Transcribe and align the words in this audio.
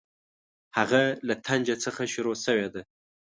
هغه 0.77 1.01
له 1.27 1.35
طنجه 1.45 1.75
څخه 1.85 2.01
شروع 2.13 2.35
شوې 2.45 2.67
ده. 2.73 2.81